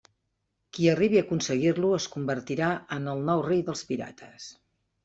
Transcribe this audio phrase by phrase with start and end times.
[0.77, 4.55] Qui arribi a aconseguir-lo es convertirà en el nou rei dels pirates.